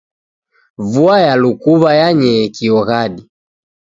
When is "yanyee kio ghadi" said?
2.01-3.21